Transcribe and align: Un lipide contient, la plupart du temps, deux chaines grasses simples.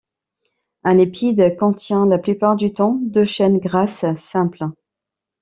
Un 0.83 0.95
lipide 0.95 1.55
contient, 1.57 2.07
la 2.07 2.17
plupart 2.17 2.55
du 2.55 2.73
temps, 2.73 2.97
deux 3.03 3.23
chaines 3.23 3.59
grasses 3.59 4.03
simples. 4.15 4.65